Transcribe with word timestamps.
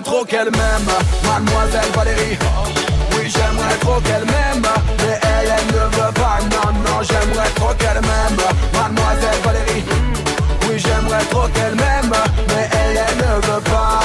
J'aimerais 0.00 0.16
trop 0.16 0.24
qu'elle 0.24 0.50
m'aime, 0.50 0.90
mademoiselle 1.24 1.92
Valérie. 1.94 2.38
Oui 3.12 3.30
j'aimerais 3.30 3.76
trop 3.80 4.00
qu'elle 4.00 4.24
m'aime. 4.24 4.66
Mais 4.98 5.20
elle, 5.22 5.52
elle 5.58 5.66
ne 5.66 5.84
veut 5.94 6.12
pas, 6.14 6.38
non, 6.50 6.72
non 6.72 7.02
J'aimerais 7.02 7.50
trop 7.56 7.74
qu'elle 7.74 8.00
m'aime, 8.00 8.40
mademoiselle 8.72 9.40
Valérie. 9.44 9.84
Oui 10.66 10.78
j'aimerais 10.78 11.24
trop 11.24 11.46
qu'elle 11.48 11.74
m'aime. 11.74 12.12
Mais 12.48 12.68
elle, 12.72 12.96
elle 12.96 13.16
ne 13.18 13.34
veut 13.46 13.60
pas. 13.60 14.00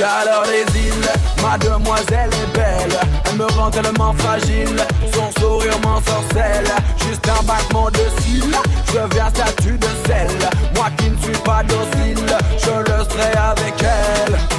Chaleur 0.00 0.42
des 0.46 0.80
îles, 0.80 1.08
mademoiselle 1.40 2.30
est 2.32 2.56
belle. 2.56 2.98
Elle 3.26 3.36
me 3.36 3.46
rend 3.52 3.70
tellement 3.70 4.14
fragile. 4.18 4.84
Son 5.12 5.40
sourire 5.40 5.78
m'ensorcelle. 5.84 6.72
Juste 7.06 7.28
un 7.28 7.42
battement 7.44 7.88
de 7.90 8.22
cils. 8.22 8.56
Je 8.88 8.98
deviens 8.98 9.28
statue 9.28 9.78
de 9.78 9.88
sel. 10.08 10.28
Moi 10.74 10.86
qui 10.98 11.10
ne 11.10 11.18
suis 11.18 11.42
pas 11.44 11.62
docile 11.62 12.36
Je 12.58 12.70
le 12.70 13.04
serai 13.04 13.30
avec 13.38 13.74
elle 13.80 14.53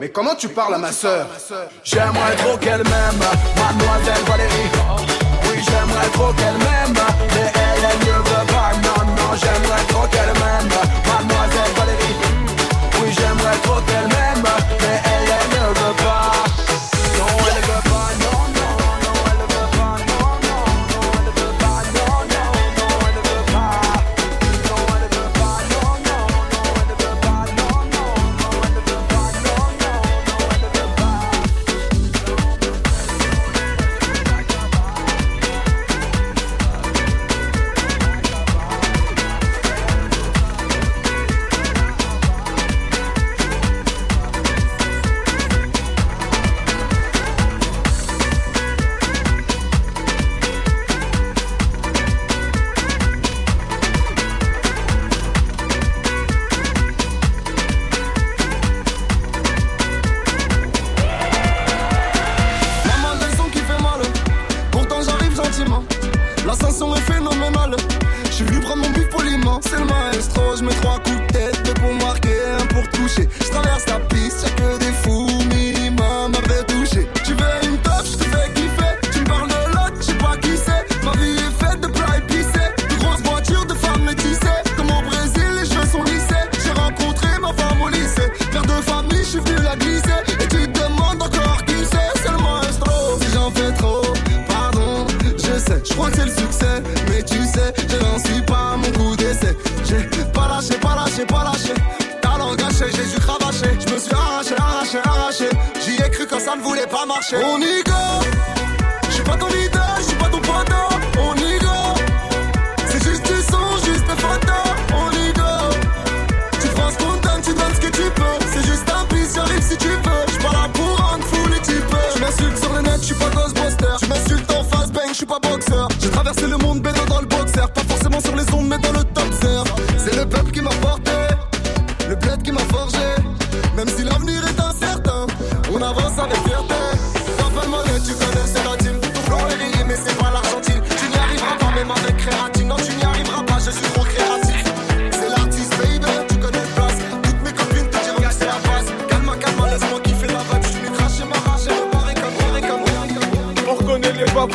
Mais 0.00 0.08
comment 0.10 0.34
tu 0.34 0.48
parles 0.48 0.74
à 0.74 0.78
ma 0.78 0.92
soeur 0.92 1.26
J'aimerais 1.82 2.36
trop 2.36 2.56
qu'elle 2.58 2.82
m'aime 2.84 3.22
Mademoiselle 3.56 4.24
Valérie. 4.26 4.70
Oui 5.44 5.62
j'aimerais 5.64 6.08
trop 6.12 6.32
qu'elle 6.32 6.58
m'aime 6.58 7.04
Mais 7.34 7.52
elle, 7.54 7.84
elle 7.90 7.98
ne 7.98 8.12
veut 8.12 8.46
pas. 8.46 8.72
Non, 8.82 9.06
non, 9.06 9.36
j'aimerais 9.36 9.84
trop 9.88 10.06
qu'elle 10.08 10.32
m'aime 10.34 10.54
mets 11.26 11.43
hotel. 13.66 14.08
Man. 14.08 14.23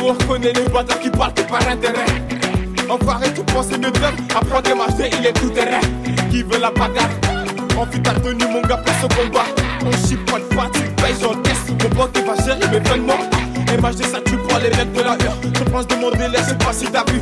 On 0.02 0.12
reconnaît 0.12 0.52
les 0.52 0.68
bâtards 0.68 1.00
qui 1.00 1.10
partent 1.10 1.46
par 1.46 1.60
intérêt. 1.68 2.06
Enfoiré, 2.88 3.32
tout 3.34 3.44
penser 3.44 3.78
de 3.78 3.86
faire. 3.98 4.12
Apprends 4.34 4.60
des 4.60 4.74
marchés, 4.74 5.10
il 5.18 5.26
est 5.26 5.32
tout 5.32 5.50
terrain. 5.50 5.80
Qui 6.30 6.42
veut 6.42 6.60
la 6.60 6.70
bagarre? 6.70 7.10
En 7.78 7.86
fut 7.86 8.02
ta 8.02 8.12
tenue, 8.12 8.44
mon 8.50 8.62
gars, 8.62 8.78
place 8.78 9.04
au 9.04 9.08
combat. 9.08 9.44
On 9.86 10.08
chipote 10.08 10.48
pas, 10.54 10.68
tu 10.72 10.80
payes, 10.80 11.14
j'encaisse. 11.20 11.70
Mon 11.70 11.88
pote, 11.90 12.16
il 12.16 12.24
va 12.24 12.34
gérer 12.44 12.68
mes 12.70 12.80
paiements. 12.80 13.14
MHD, 13.78 14.04
ça 14.04 14.20
tue 14.20 14.36
pour 14.36 14.58
les 14.58 14.70
mecs 14.70 14.92
de 14.92 15.00
la 15.02 15.12
heure. 15.12 15.36
Je 15.42 15.64
pense 15.64 15.86
de 15.86 15.94
mon 15.96 16.10
délai, 16.10 16.42
sais 16.42 16.56
pas 16.56 16.72
si 16.72 16.86
t'as 16.86 17.04
vu. 17.10 17.20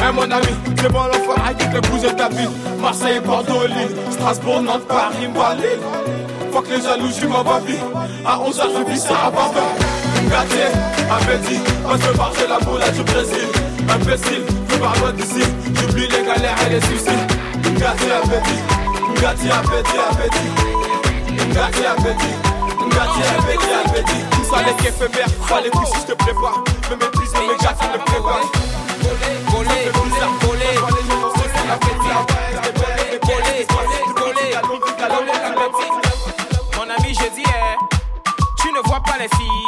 Hein, 0.00 0.12
mon 0.12 0.22
ami, 0.22 0.46
c'est 0.80 0.92
bon 0.92 1.04
l'enfoiré 1.04 1.54
qui 1.58 1.64
fait 1.66 1.90
bouger 1.90 2.14
ta 2.14 2.28
ville. 2.28 2.48
Marseille, 2.80 3.20
Bordeaux, 3.24 3.66
Lille, 3.66 3.96
Strasbourg, 4.12 4.62
Nantes, 4.62 4.86
Paris, 4.86 5.26
Mbalil. 5.28 5.80
Faut 6.52 6.62
que 6.62 6.70
les 6.70 6.80
jaloux, 6.80 7.10
je 7.20 7.26
m'en 7.26 7.42
va 7.42 7.58
vie. 7.58 7.78
À 8.24 8.38
11h, 8.38 8.62
je 8.78 8.92
vis 8.92 9.00
ça 9.00 9.26
à 9.26 9.30
Bamba. 9.30 9.97
Ngati, 10.26 10.62
appétit, 11.10 11.60
on 11.86 11.96
se 11.98 12.16
marche 12.16 12.48
la 12.48 12.58
boule 12.64 12.80
du 12.92 13.02
Brésil. 13.02 13.48
Imbécile, 13.88 14.44
pars 14.80 14.96
loin 15.00 15.12
d'ici. 15.12 15.42
J'oublie 15.74 16.08
les 16.08 16.24
galères 16.24 16.56
et 16.66 16.70
les 16.74 16.80
soucis. 16.80 17.20
Ngati, 17.56 18.10
appétit, 18.10 18.60
appétit, 19.24 19.50
appétit. 19.50 20.52
Ngati, 21.48 21.84
appétit, 21.86 22.34
appétit, 23.36 23.72
appétit. 23.84 24.22
Ça 24.50 24.62
n'est 24.62 24.76
qu'éphémère, 24.82 25.30
pas 25.48 25.60
les 25.60 25.70
coups 25.70 25.88
si 25.90 26.00
je 26.00 26.06
te 26.12 26.14
prépare. 26.14 26.64
Me 26.90 26.96
qui 26.96 27.06
me 27.06 27.54
coller, 29.60 29.90
coller, 29.90 30.74
l'appétit. 31.68 32.14
Coller, 33.20 33.66
coller, 33.66 34.02
coller, 34.14 34.50
l'appétit. 35.38 35.90
Mon 36.76 36.82
ami, 36.82 37.10
je 37.14 37.28
dis, 37.34 37.44
eh, 37.46 37.76
tu 38.60 38.68
ne 38.72 38.80
vois 38.88 39.00
pas 39.00 39.18
les 39.18 39.28
filles. 39.36 39.67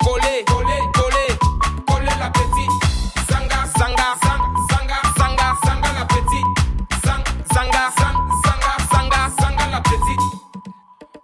Coller, 0.00 0.44
coller, 0.46 0.82
coller, 0.94 1.38
coller, 1.86 2.16
la 2.18 2.30
petite. 2.30 2.70
Sanga, 3.28 3.64
sanga, 3.78 4.14
sang, 4.22 4.42
sanga, 4.70 4.98
sanga, 5.16 5.48
sanga 5.64 5.92
la 5.98 6.04
petite. 6.04 6.50
Sang, 7.04 7.22
sanga, 7.52 7.90
sang, 7.98 8.16
sanga, 8.44 8.72
sanga, 8.90 9.30
sanga 9.40 9.66
la 9.70 9.80
petite. 9.80 10.24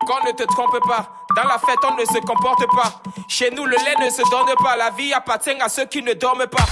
Qu'on 0.06 0.26
ne 0.26 0.32
te 0.32 0.44
trompe 0.44 0.78
pas, 0.88 1.08
dans 1.36 1.44
la 1.44 1.58
fête 1.58 1.78
on 1.88 1.96
ne 1.96 2.04
se 2.04 2.18
comporte 2.26 2.64
pas. 2.74 3.02
Chez 3.28 3.50
nous 3.50 3.64
le 3.64 3.76
lait 3.76 4.04
ne 4.04 4.10
se 4.10 4.22
donne 4.30 4.54
pas, 4.62 4.76
la 4.76 4.90
vie 4.90 5.12
appartient 5.12 5.60
à 5.60 5.68
ceux 5.68 5.86
qui 5.86 6.02
ne 6.02 6.12
dorment 6.14 6.46
pas. 6.46 6.66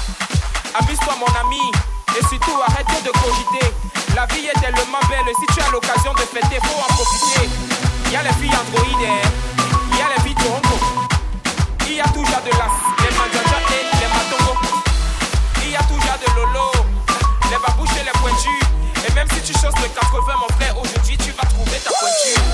Amuse-toi 0.81 1.15
mon 1.19 1.41
ami, 1.41 1.61
et 2.19 2.25
surtout 2.27 2.61
arrête 2.67 3.05
de 3.05 3.11
cogiter. 3.11 3.75
La 4.17 4.27
vie 4.27 4.47
est 4.47 4.61
tellement 4.61 5.01
belle, 5.09 5.33
si 5.39 5.55
tu 5.55 5.63
as 5.63 5.71
l'occasion 5.71 6.13
de 6.15 6.21
fêter, 6.21 6.59
faut 6.63 6.81
en 6.81 6.95
profiter. 6.95 7.49
Y 8.11 8.17
a 8.17 8.23
les 8.23 8.33
filles 8.35 8.57
androïdes, 8.57 9.09
il 9.93 9.99
y 9.99 10.03
a 10.03 10.09
les 10.17 10.23
filles 10.23 10.35
toronto. 10.35 10.80
Il 11.91 11.97
y 11.97 12.01
a 12.01 12.05
toujours 12.05 12.41
de 12.47 12.51
l'as, 12.55 12.71
les 13.03 13.11
manjaja 13.19 13.59
et 13.75 13.83
les 13.99 14.11
matongo. 14.15 14.55
Il 15.65 15.71
y 15.73 15.77
a 15.77 15.83
toujours 15.83 16.19
de 16.23 16.31
lolo, 16.39 16.71
les 17.51 17.59
babouches 17.59 17.99
et 18.01 18.05
les 18.05 18.15
pointus. 18.23 18.63
Et 19.09 19.13
même 19.13 19.27
si 19.35 19.43
tu 19.43 19.53
choses 19.59 19.75
le 19.83 19.89
80, 19.91 19.99
mon 20.39 20.55
frère, 20.55 20.79
aujourd'hui 20.79 21.19
tu 21.19 21.33
vas 21.33 21.43
trouver 21.51 21.79
ta 21.83 21.91
pointure. 21.91 22.47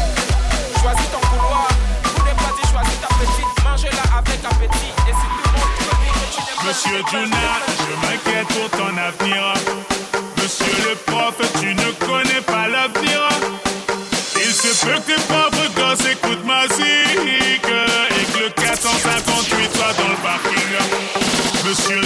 Choisis 0.81 1.11
ton 1.13 1.21
couloir, 1.29 1.69
pour 2.03 2.25
ne 2.25 2.33
pas 2.33 2.51
dire 2.57 2.65
choisis 2.73 2.99
ta 2.99 3.09
petite, 3.21 3.53
mange-la 3.63 4.05
avec 4.17 4.41
appétit. 4.41 4.93
Et 5.05 5.13
si 5.13 5.27
tout 5.29 5.45
le 5.45 5.53
monde 5.53 5.73
te 5.77 5.93
dit 6.01 6.13
que 6.17 6.27
tu 6.33 6.41
n'aimes 6.41 6.57
pas 6.57 6.65
Monsieur 6.65 7.01
Juna, 7.13 7.47
je 7.77 7.93
m'inquiète 8.01 8.49
pour 8.57 8.71
ton 8.73 8.93
avenir. 8.97 9.53
Monsieur 10.41 10.77
le 10.89 10.97
prof, 11.05 11.37
tu 11.61 11.75
ne 11.75 11.93
connais 12.09 12.41
pas 12.41 12.69
l'avenir. 12.69 13.29
Il 14.35 14.53
se 14.53 14.73
peut 14.81 14.97
que 15.07 15.13
tes 15.13 15.21
Monsieur 21.79 22.06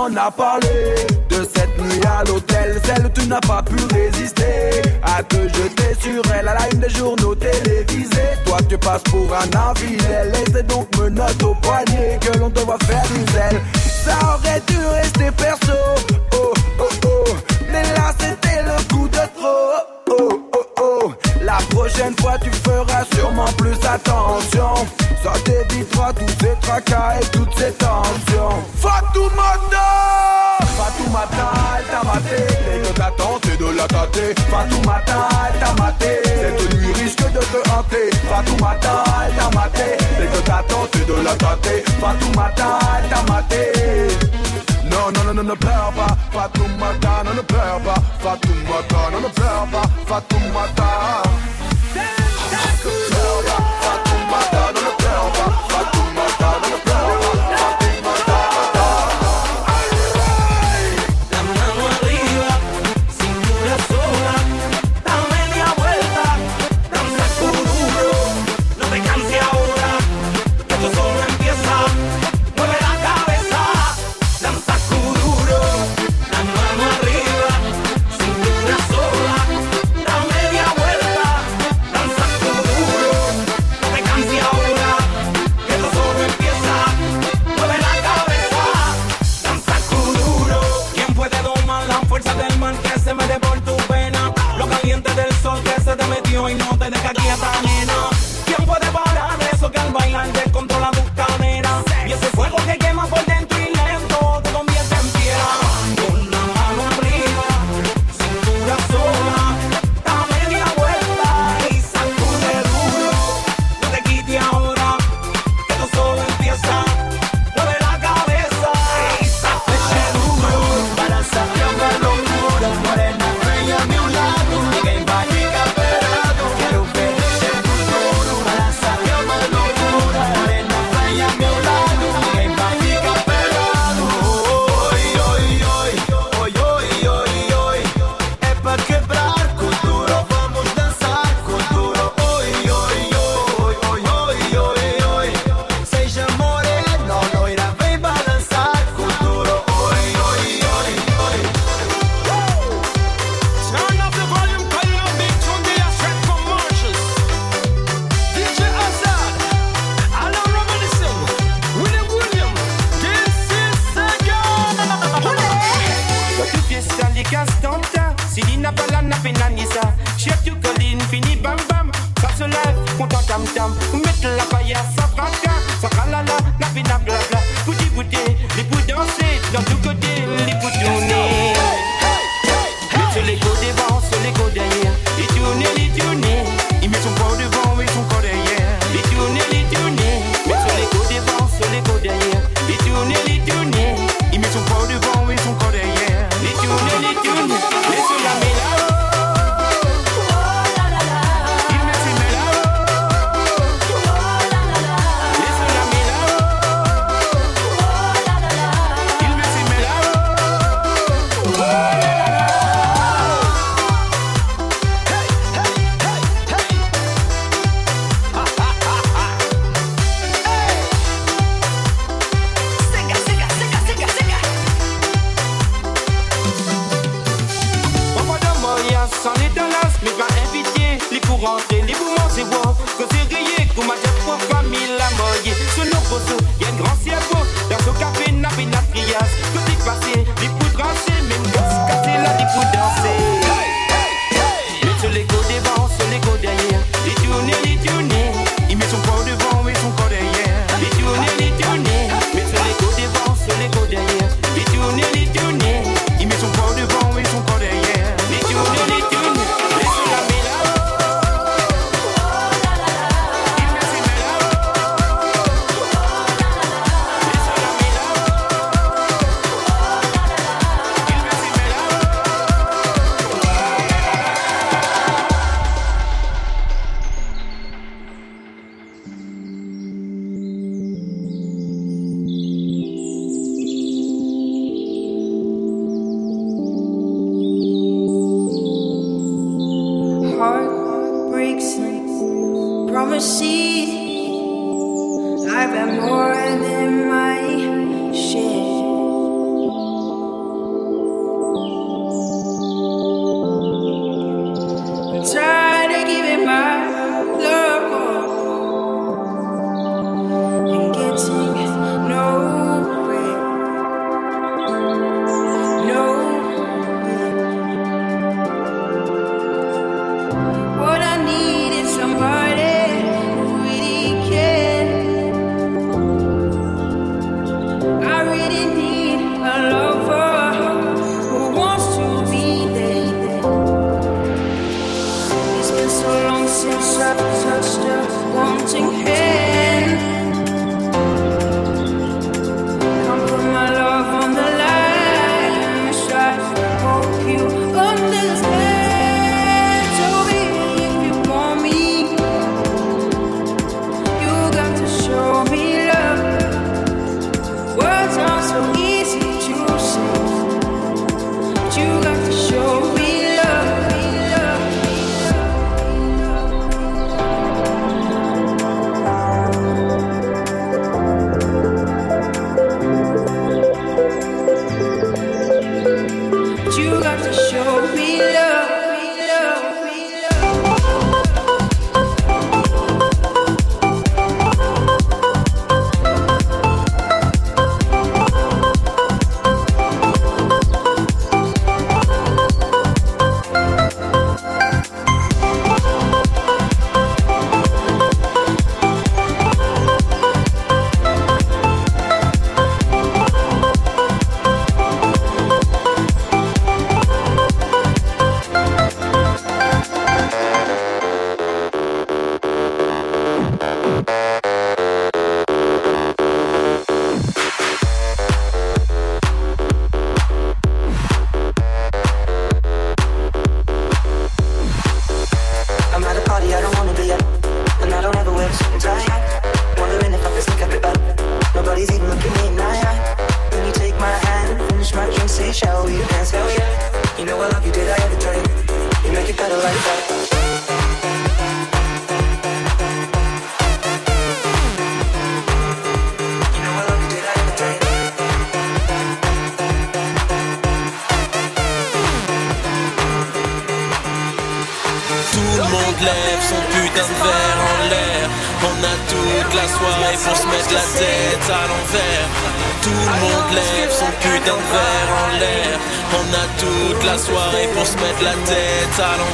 planète 0.00 0.16
en 0.16 0.16
a 0.16 0.30
parlé 0.30 0.69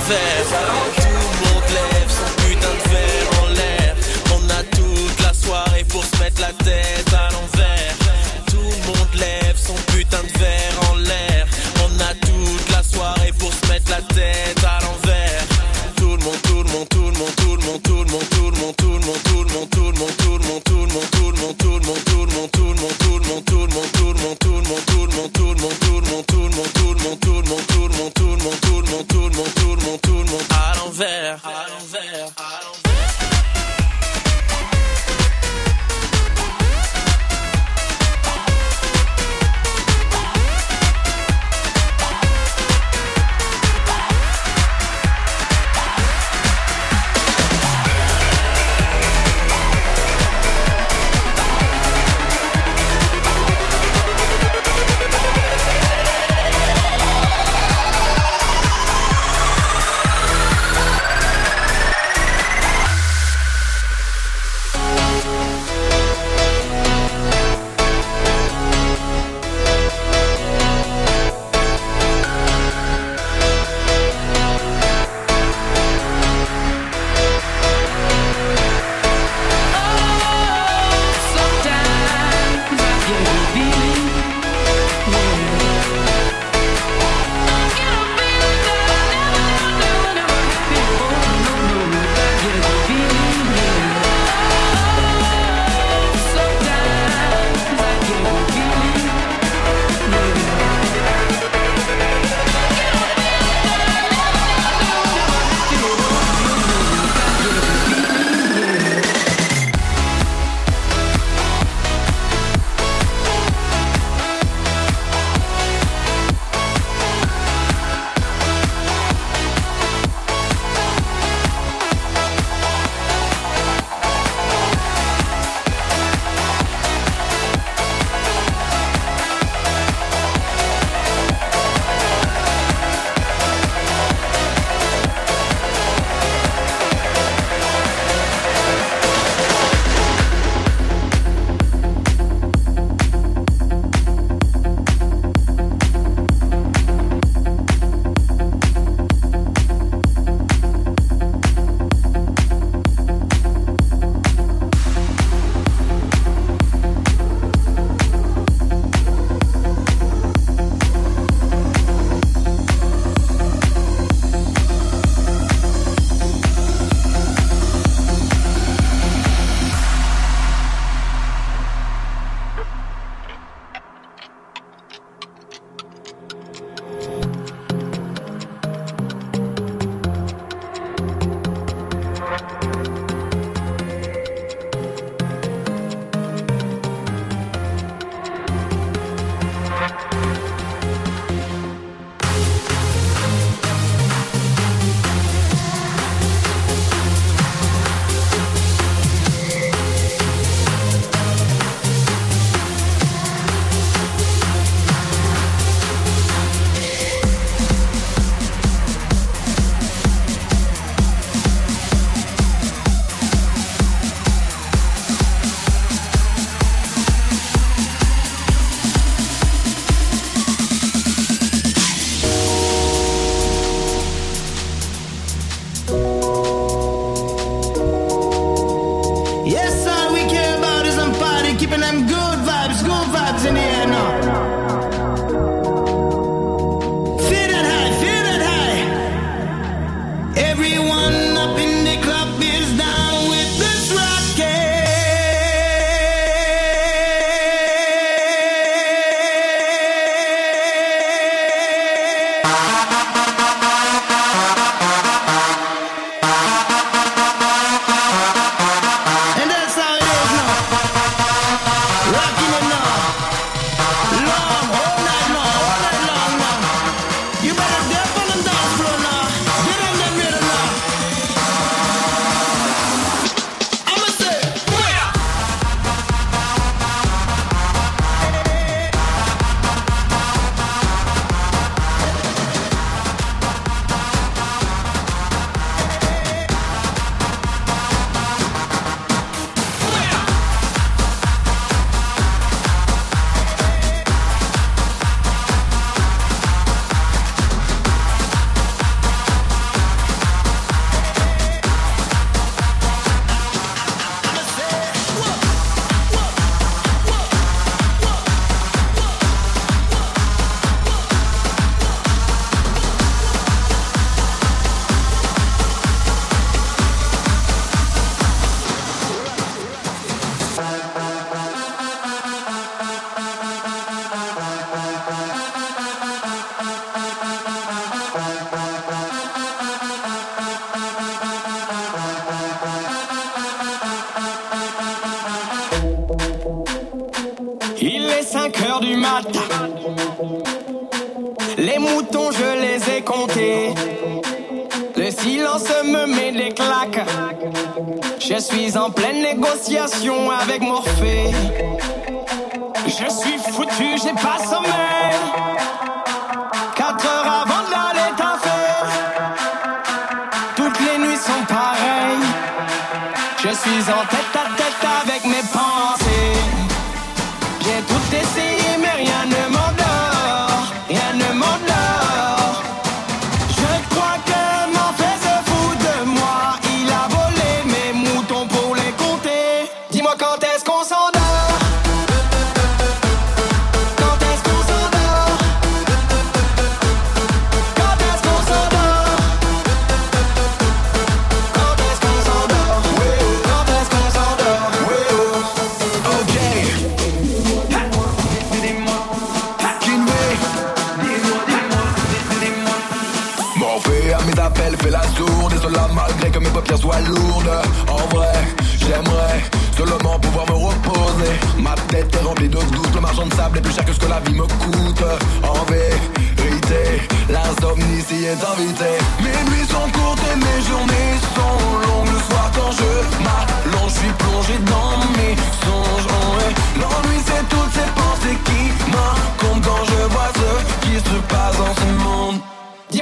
There. 0.08 0.75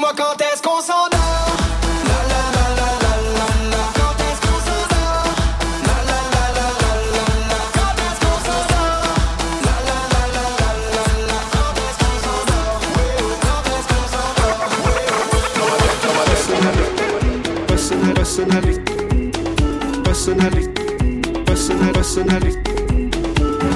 Dis-moi 0.04 0.12
quand 0.16 0.38
est-ce 0.42 0.60
qu'on 0.60 0.82
s'en 0.82 0.92
a 0.92 1.34
personality, 18.14 18.80
personality, 20.04 20.68
personal, 21.44 21.92
personality, 21.92 22.58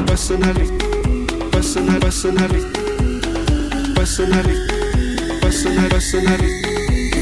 personality, 0.06 0.78
personal, 1.50 2.00
personality, 2.00 2.64
personality 3.94 4.77
hustle, 5.76 6.20
hustle, 6.20 6.46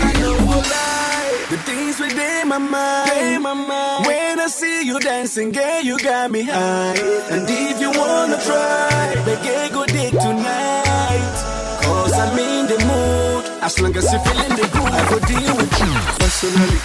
I 0.03 0.13
know 0.21 0.37
a 0.37 0.59
lie. 0.61 1.47
The 1.51 1.57
things 1.59 1.99
within 1.99 2.49
my 2.49 2.59
mind, 2.59 3.43
my 3.43 3.55
mind. 3.55 4.07
When 4.07 4.41
I 4.41 4.47
see 4.47 4.87
you 4.87 4.99
dancing, 5.01 5.53
girl, 5.53 5.83
you 5.83 5.99
got 5.99 6.31
me 6.31 6.43
high. 6.45 6.95
And 7.31 7.47
if 7.49 7.81
you 7.81 7.91
wanna 7.91 8.39
try, 8.43 9.15
baby, 9.25 9.73
go 9.73 9.85
dig 9.87 10.13
tonight. 10.13 11.37
Cause 11.83 12.13
I'm 12.13 12.39
in 12.39 12.67
the 12.67 12.79
mood. 12.87 13.45
As 13.63 13.81
long 13.81 13.97
as 13.97 14.13
you're 14.13 14.23
feeling 14.23 14.57
the 14.57 14.69
groove, 14.73 14.93
I 14.93 15.03
go 15.11 15.19
deal 15.27 15.57
with 15.57 15.73
you. 15.81 15.93
Personally, 16.23 16.81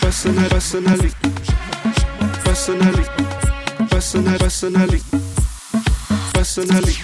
personally, 0.00 0.48
personally, 0.48 1.10
personally, 2.44 3.04
personally, 3.94 4.38
personally, 4.42 5.00
personally, 6.32 6.94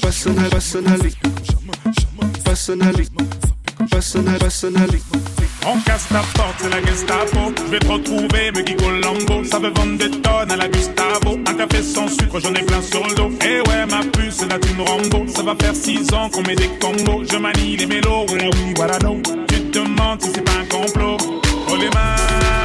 personally. 0.00 0.50
personally. 0.50 1.33
On 5.66 5.78
casse 5.80 6.08
ta 6.08 6.22
porte, 6.34 6.54
c'est 6.58 6.70
la 6.70 6.82
Gestapo. 6.82 7.52
Je 7.58 7.70
vais 7.70 7.78
te 7.78 7.86
retrouver, 7.86 8.52
me 8.52 9.00
Lambo. 9.02 9.44
Ça 9.44 9.58
veut 9.58 9.68
vendre 9.68 9.98
des 9.98 10.10
tonnes 10.10 10.50
à 10.50 10.56
la 10.56 10.68
Gustavo. 10.68 11.38
Un 11.46 11.54
café 11.54 11.82
sans 11.82 12.08
sucre, 12.08 12.40
j'en 12.40 12.54
ai 12.54 12.62
plein 12.62 12.80
sur 12.80 13.06
le 13.06 13.14
dos. 13.14 13.30
Et 13.44 13.60
ouais, 13.68 13.84
ma 13.90 14.00
puce, 14.04 14.36
c'est 14.36 14.50
la 14.50 14.58
thune 14.58 14.80
Rambo. 14.80 15.26
Ça 15.28 15.42
va 15.42 15.54
faire 15.60 15.74
6 15.74 16.14
ans 16.14 16.30
qu'on 16.30 16.42
met 16.42 16.54
des 16.54 16.70
combos. 16.80 17.22
Je 17.30 17.36
manie 17.36 17.76
les 17.76 17.86
mélos. 17.86 18.24
Tu 18.28 19.60
te 19.60 19.78
demandes 19.78 20.22
si 20.22 20.30
c'est 20.34 20.40
pas 20.40 20.52
un 20.52 20.64
complot. 20.64 21.18
Oh 21.68 21.76
les 21.76 21.90
mains, 21.90 22.16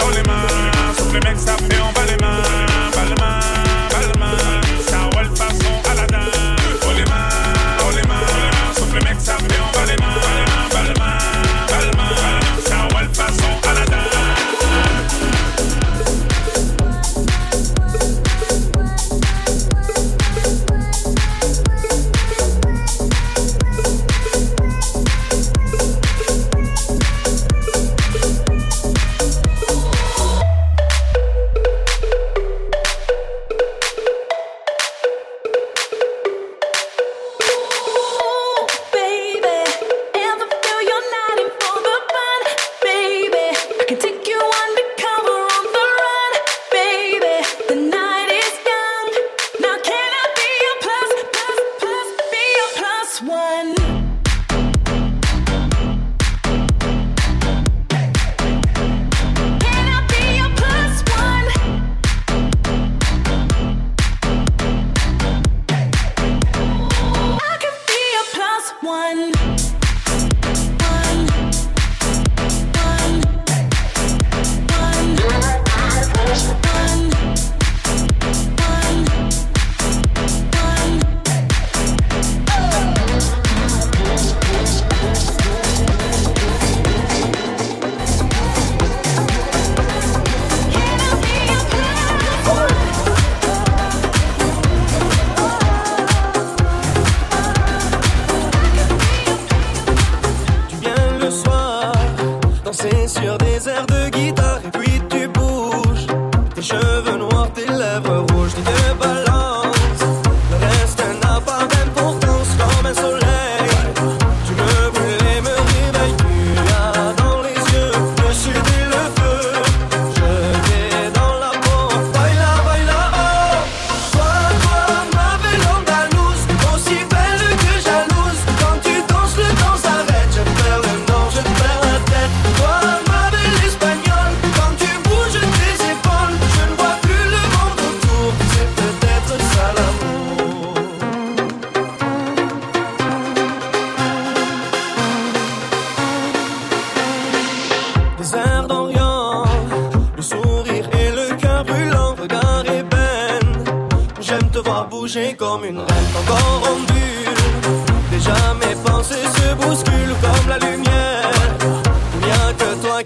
oh 0.01 0.11
les 0.15 1.13
les 1.13 1.19
mecs, 1.19 1.39
ça 1.39 1.57
fait 1.57 1.81
en 1.81 1.98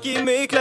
que 0.03 0.47
toi 0.47 0.52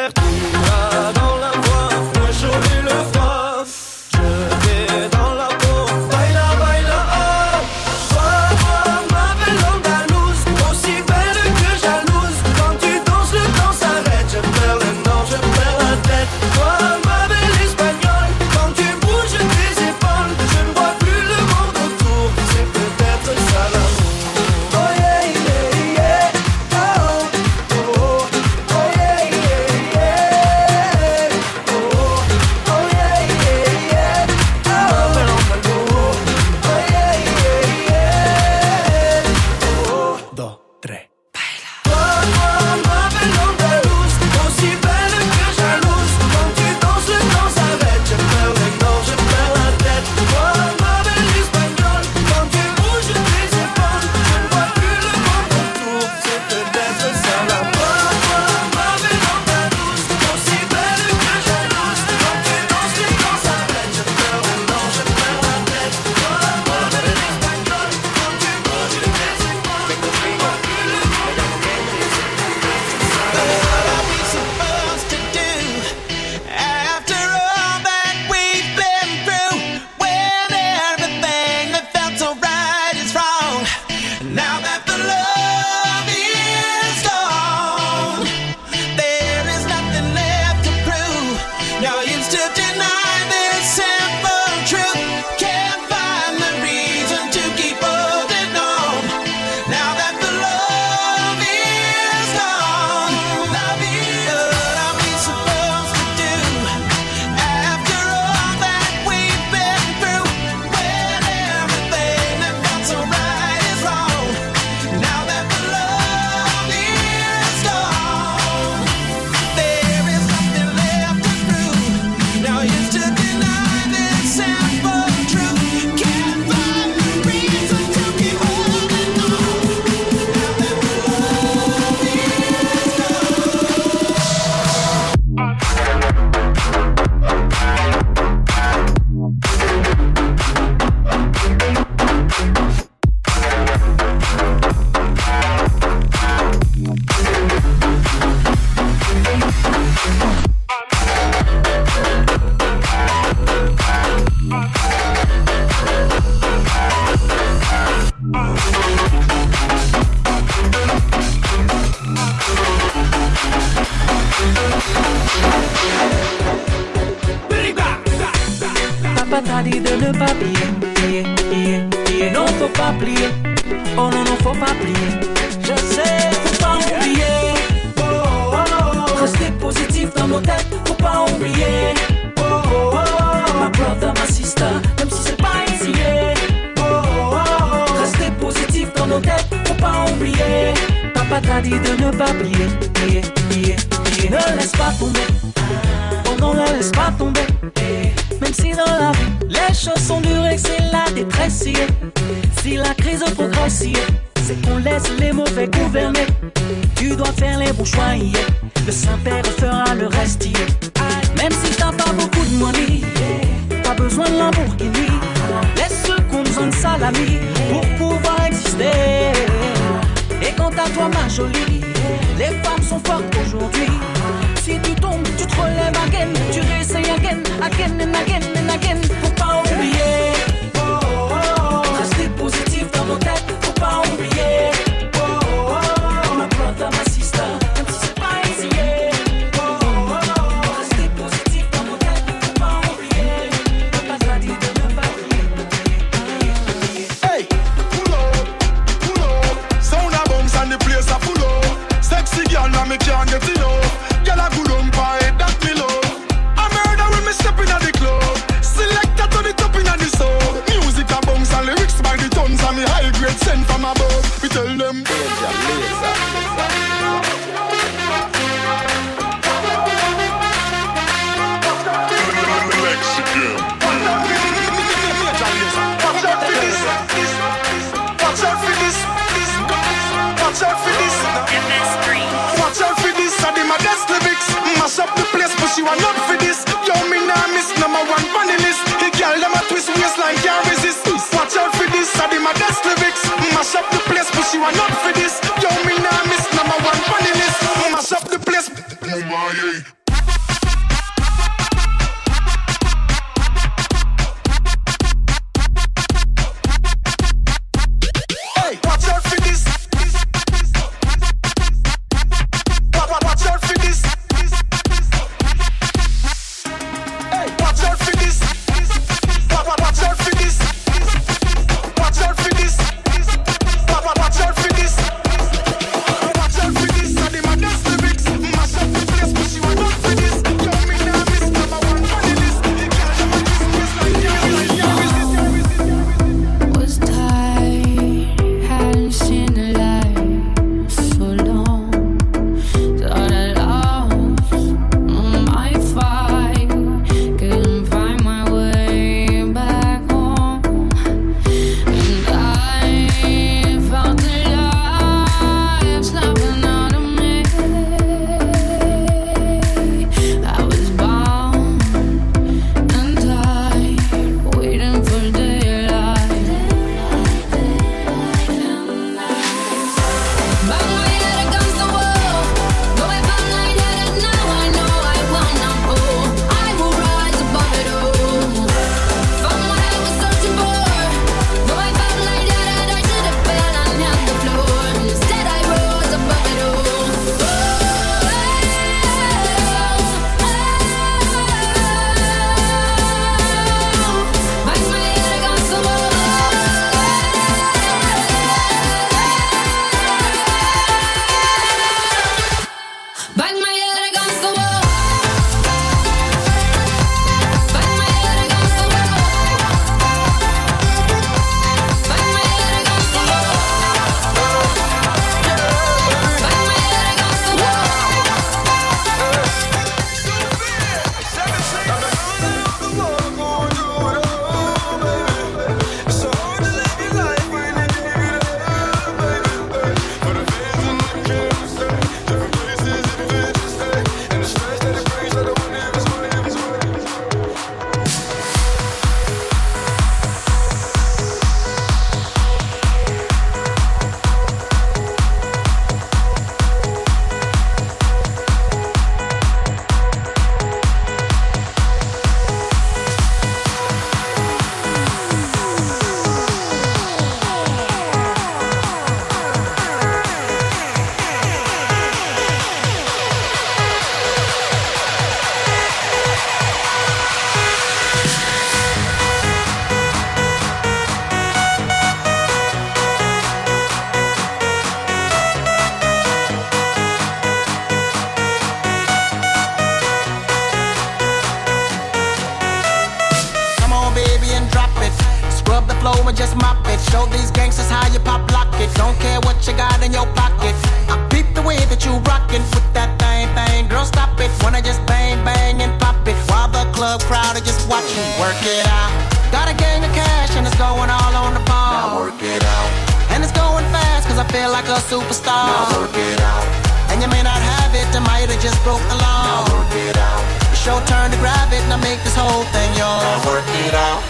club 497.03 497.19
crowd 497.27 497.59
to 497.59 497.63
just 497.67 497.83
watch 497.91 498.07
you 498.15 498.23
work 498.39 498.63
it 498.63 498.87
out. 498.87 499.11
Got 499.51 499.67
a 499.67 499.75
gang 499.75 500.07
of 500.07 500.13
cash 500.15 500.55
and 500.55 500.63
it's 500.63 500.79
going 500.79 501.11
all 501.11 501.35
on 501.35 501.51
the 501.51 501.65
ball. 501.67 501.99
Now 501.99 502.23
work 502.23 502.39
it 502.39 502.63
out. 502.63 502.91
And 503.35 503.43
it's 503.43 503.51
going 503.51 503.83
fast 503.91 504.31
cause 504.31 504.39
I 504.39 504.47
feel 504.55 504.71
like 504.71 504.87
a 504.87 505.03
superstar. 505.11 505.67
Now 505.67 505.99
work 505.99 506.15
it 506.15 506.39
out. 506.39 506.63
And 507.11 507.19
you 507.19 507.27
may 507.27 507.43
not 507.43 507.59
have 507.59 507.91
it, 507.99 508.07
I 508.15 508.23
might 508.23 508.47
have 508.47 508.63
just 508.63 508.79
broke 508.87 509.03
the 509.11 509.19
law. 509.19 509.43
Now 509.51 509.75
work 509.75 509.91
it 509.99 510.15
out. 510.15 510.47
It's 510.71 510.87
your 510.87 511.03
turn 511.11 511.35
to 511.35 511.39
grab 511.43 511.75
it 511.75 511.83
and 511.83 511.91
I 511.91 511.99
make 511.99 512.23
this 512.23 512.39
whole 512.39 512.63
thing 512.71 512.91
yours. 512.95 513.27
Now 513.27 513.51
work 513.51 513.67
it 513.83 513.95
out. 513.99 514.23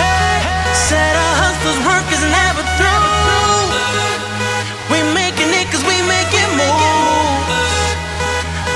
Hey, 0.00 0.40
said 0.72 1.12
a 1.20 1.28
hustler's 1.36 1.80
work 1.84 2.08
is 2.16 2.24
never 2.32 2.64
through. 2.80 3.11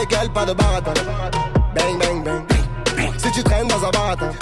avec 0.00 0.32
pas 0.32 0.46
de 0.46 0.52
baratin. 0.52 0.94
Bang, 1.74 1.98
bang, 1.98 2.24
bang. 2.24 2.42
Si 3.18 3.30
tu 3.32 3.42
traînes 3.42 3.68
dans 3.68 3.84
un 3.84 3.90
baratin. 3.90 4.39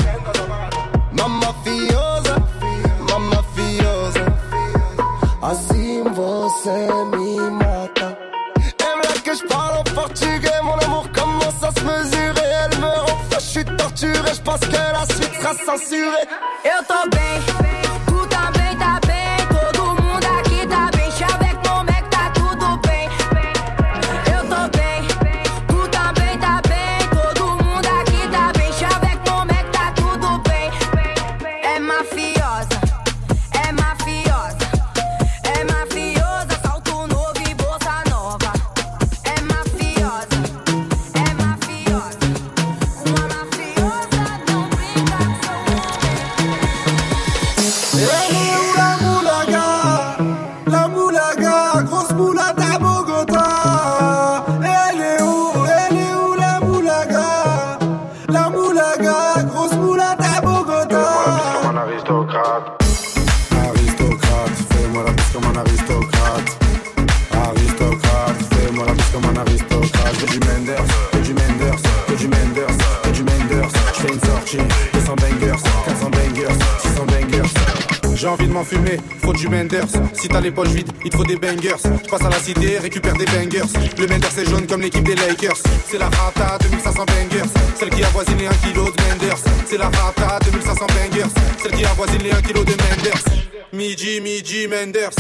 bangers. 81.59 81.83
Je 82.05 82.09
passe 82.09 82.23
à 82.23 82.31
la 82.31 82.39
cité, 82.39 82.79
récupère 82.79 83.15
des 83.15 83.25
bangers. 83.25 83.63
Le 83.99 84.07
Menders 84.07 84.31
c'est 84.35 84.49
jaune 84.49 84.67
comme 84.67 84.81
l'équipe 84.81 85.05
des 85.05 85.15
Lakers. 85.15 85.57
C'est 85.89 85.99
la 85.99 86.09
rata 86.09 86.59
2500 86.63 87.05
bangers. 87.05 87.49
Celle 87.79 87.91
qui 87.91 88.05
avoisine 88.05 88.39
les 88.39 88.47
1 88.47 88.51
kg 88.51 88.75
de 88.75 89.03
Menders. 89.03 89.39
C'est 89.67 89.79
la 89.79 89.87
rata 89.87 90.39
2500 90.45 90.87
bangers. 90.87 91.31
Celle 91.63 91.73
qui 91.73 91.85
avoisine 91.85 92.23
les 92.23 92.33
1 92.33 92.43
kg 92.43 92.65
de 92.65 92.73
Menders. 92.73 93.25
Midi, 93.73 94.21
midi, 94.21 94.67
Menders. 94.67 95.11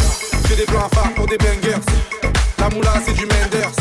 J'ai 0.48 0.56
des 0.56 0.64
plans 0.64 0.80
à 0.86 1.08
pour 1.14 1.26
des 1.26 1.38
bangers. 1.38 1.82
La 2.58 2.68
moula 2.70 2.94
c'est 3.04 3.14
du 3.14 3.26
Menders. 3.26 3.72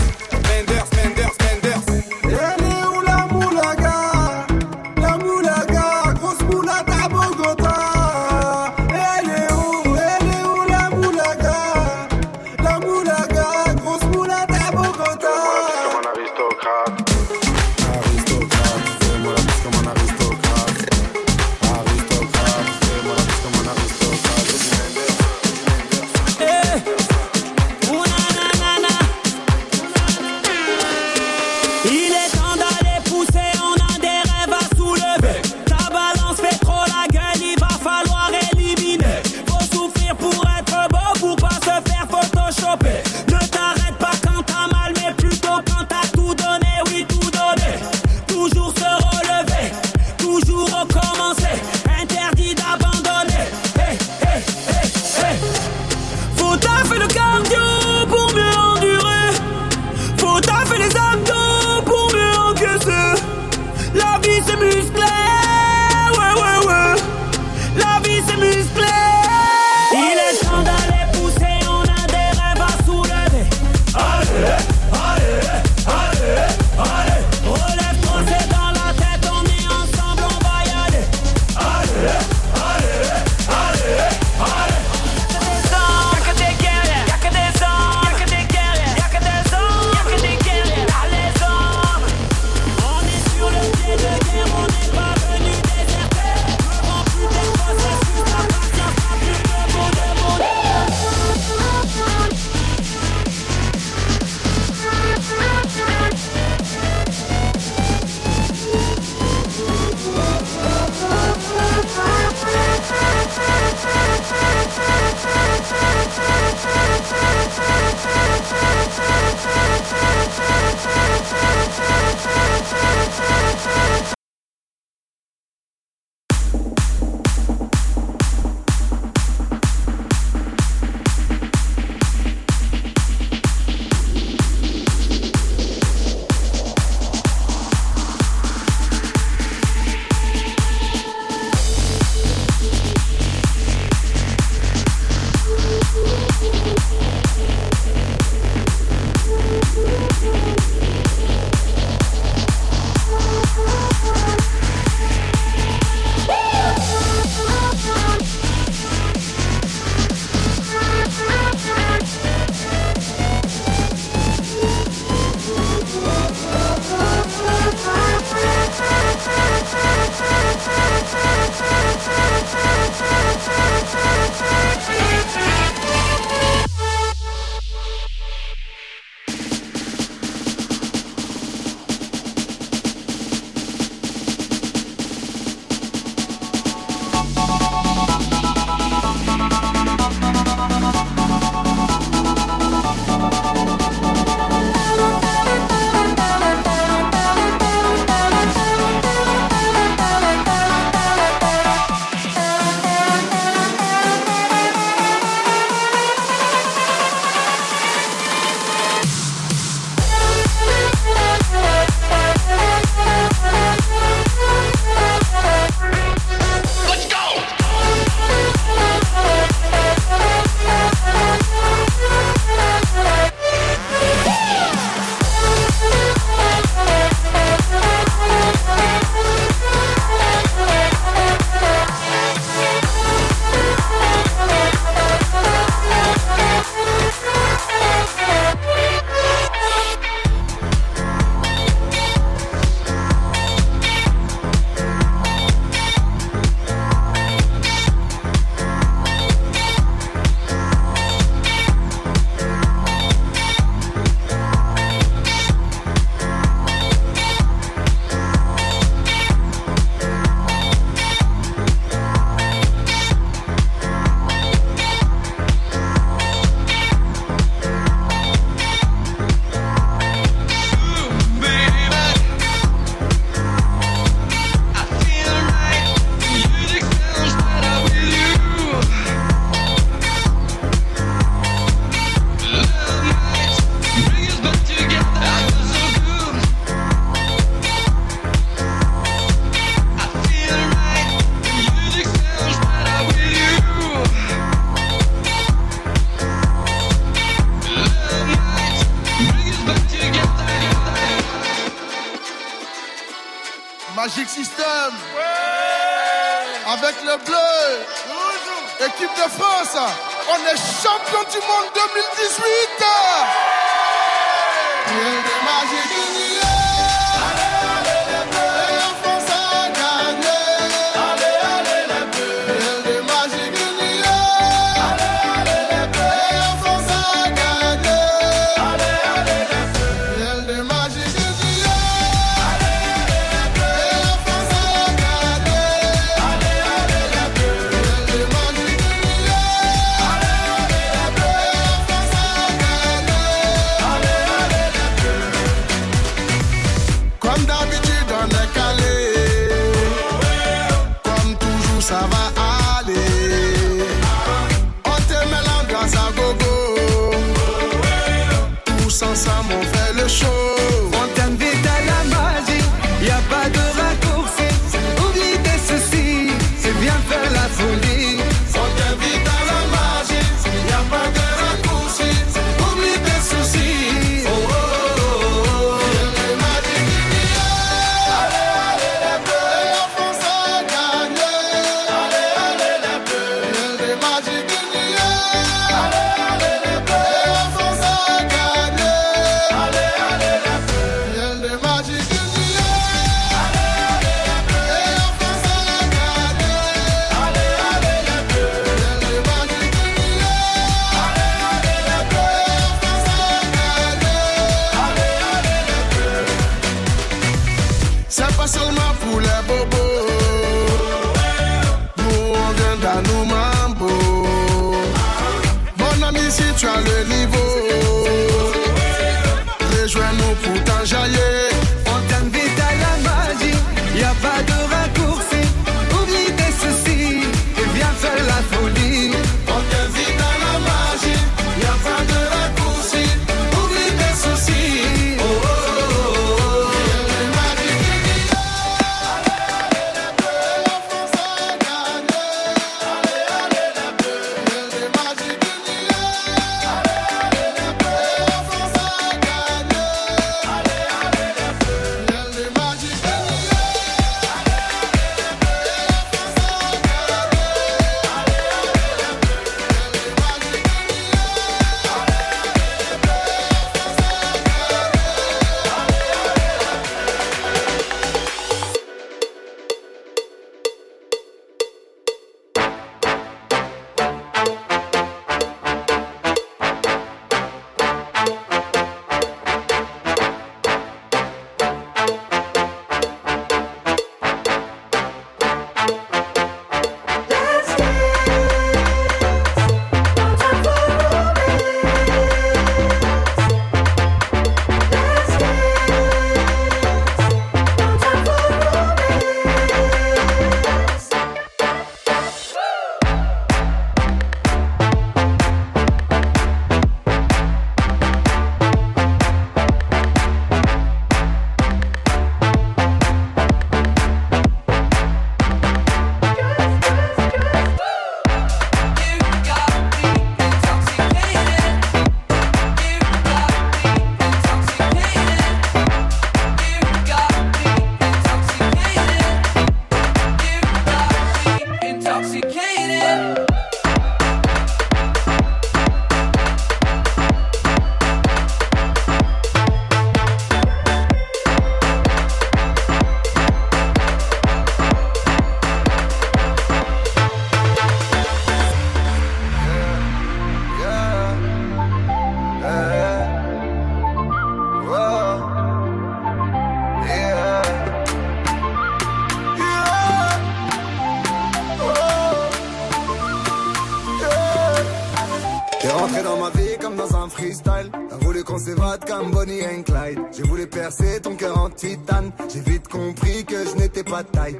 batailles, 574.18 574.60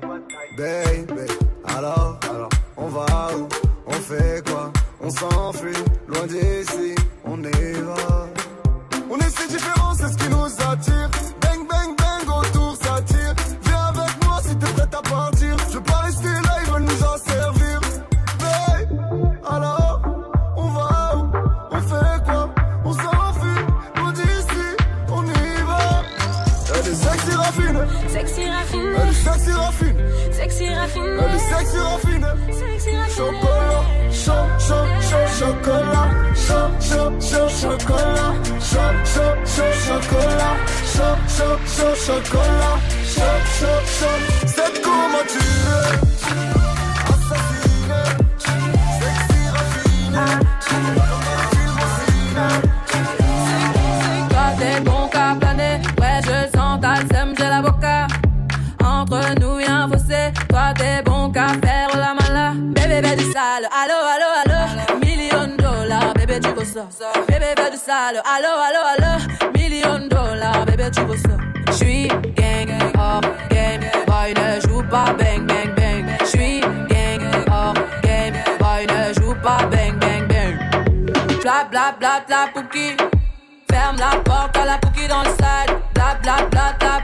baby. 0.56 1.28
Alors, 1.66 2.20
alors, 2.30 2.50
on 2.78 2.88
va 2.88 3.06
où? 3.38 3.48
On 3.88 3.94
fait 3.94 4.44
quoi? 4.48 4.72
On 5.02 5.10
s'enfuit, 5.10 5.84
loin 6.08 6.28
d'ici, 6.28 6.96
on 7.26 7.38
y 7.42 7.72
va. 7.88 8.28
On 9.10 9.18
est 9.18 9.30
si 9.30 9.48
différents, 9.48 9.96
c'est 9.96 10.10
ce 10.10 10.18
qui 10.18 10.30
nous 10.30 10.37
chocolat, 37.68 38.34
chaud, 38.62 38.96
chaud, 39.04 39.38
chaud 39.46 39.74
chocolat, 39.86 40.58
chaud, 40.94 41.18
chaud, 41.28 41.60
chaud 41.66 41.96
chocolat, 41.96 42.80
chaud, 43.04 43.42
chaud, 43.60 43.84
chaud 44.00 44.27
Allo, 67.90 68.20
allo, 68.26 68.82
allo, 68.84 69.52
million 69.54 70.10
dollars, 70.10 70.66
bébé, 70.66 70.92
tu 70.92 71.02
veux 71.06 71.16
ça? 71.16 71.38
J'suis 71.72 72.10
gang, 72.36 72.70
hors 72.98 73.22
game, 73.50 73.80
boy, 74.06 74.34
ne 74.34 74.60
joue 74.60 74.84
pas 74.90 75.14
bang, 75.14 75.48
bang, 75.48 75.74
bang. 75.74 76.06
J'suis 76.26 76.60
gang, 76.60 77.22
hors 77.50 77.74
game, 78.04 78.34
boy, 78.60 78.86
ne 78.88 79.14
joue 79.14 79.34
pas 79.42 79.66
bang, 79.72 79.98
bang, 80.00 80.28
bang. 80.28 80.60
Bla, 81.42 81.64
bla, 81.72 81.96
bla, 81.98 82.24
bla, 82.28 82.50
pouki. 82.54 82.98
Ferme 83.72 83.96
la 84.00 84.20
porte 84.20 84.58
à 84.58 84.66
la 84.66 84.78
pouki 84.80 85.08
dans 85.08 85.22
le 85.22 85.30
sale. 85.40 85.80
Bla, 85.94 86.18
bla, 86.22 86.46
bla, 86.52 86.76
bla, 86.78 87.02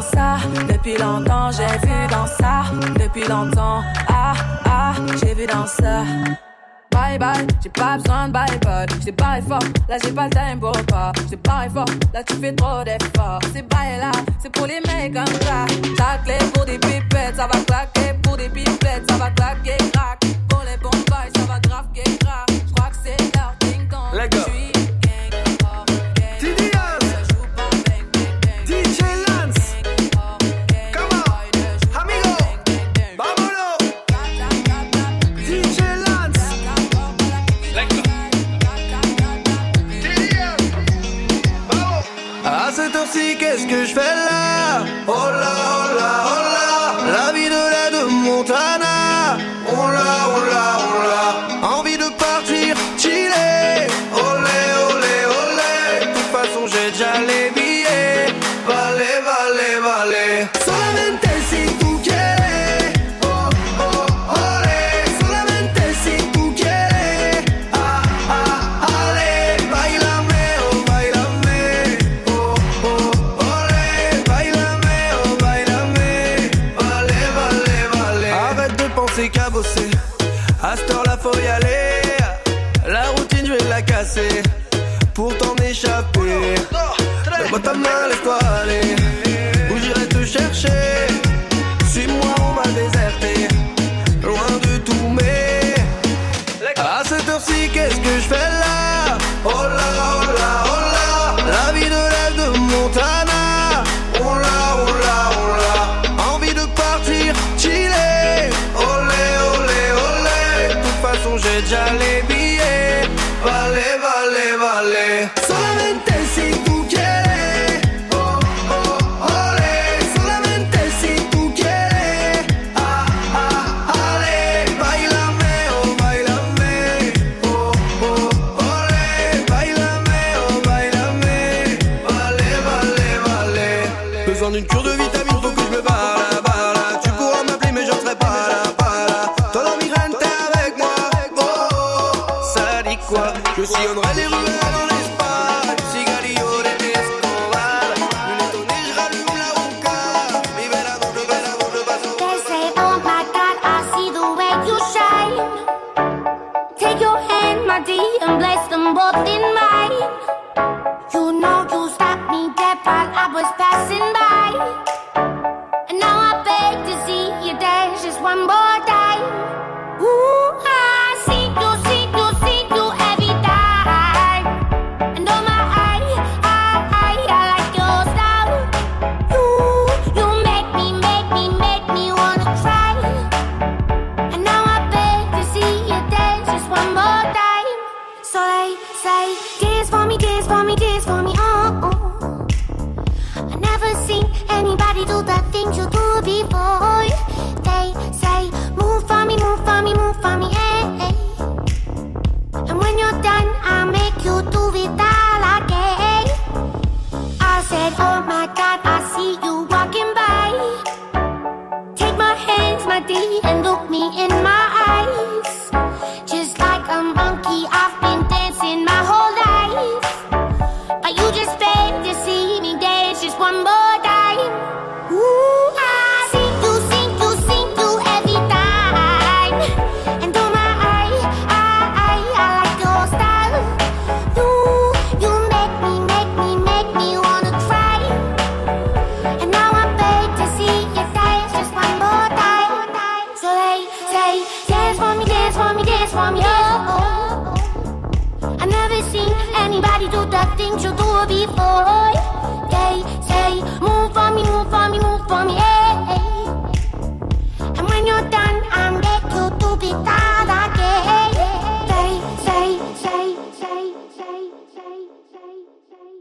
dans 0.00 0.06
ça, 0.06 0.36
depuis 0.66 0.96
longtemps, 0.96 1.50
j'ai 1.50 1.86
vu 1.86 2.06
dans 2.10 2.26
ça, 2.26 2.62
depuis 2.98 3.26
longtemps, 3.28 3.82
ah 4.08 4.32
ah, 4.64 4.94
j'ai 5.20 5.34
vu 5.34 5.46
dans 5.46 5.66
ça. 5.66 6.04
Bye 6.90 7.18
bye, 7.18 7.46
j'ai 7.62 7.68
pas 7.68 7.98
besoin 7.98 8.28
de 8.28 8.32
bye 8.32 8.58
bye. 8.64 8.86
J't'ai 9.00 9.12
parlé 9.12 9.42
fort, 9.42 9.58
là 9.88 9.98
j'ai 10.02 10.12
pas 10.12 10.24
le 10.24 10.30
time 10.30 10.58
pour 10.58 10.72
pas. 10.86 11.12
J't'ai 11.26 11.36
parlé 11.36 11.68
fort, 11.68 11.84
là 12.14 12.22
tu 12.24 12.34
fais 12.36 12.52
trop 12.54 12.82
d'efforts. 12.82 13.40
C'est 13.52 13.68
bye 13.68 13.98
là, 13.98 14.10
c'est 14.38 14.50
pour 14.50 14.66
les 14.66 14.80
mecs 14.86 15.12
comme 15.12 15.26
ça. 15.26 15.66
Taclé 15.96 16.38
pour 16.54 16.64
des 16.64 16.78
pipettes, 16.78 17.36
ça 17.36 17.46
va 17.46 17.60
claquer 17.66 18.14
pour 18.22 18.36
des 18.38 18.48
pipettes, 18.48 19.04
ça 19.10 19.16
va 19.18 19.30
claquer 19.30 19.76
crack. 19.92 20.20
Pour 20.48 20.62
les 20.64 20.78
bombes, 20.78 20.94
ça 21.08 21.44
va 21.46 21.60
grave 21.60 21.86
crack. 21.92 22.50
J'crois 22.68 22.90
que 22.90 22.96
c'est 23.04 23.36
leur 23.36 23.54
ding 23.60 23.86
dong. 23.88 24.49